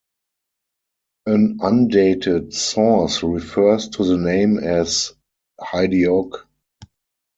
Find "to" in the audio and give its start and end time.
3.89-4.03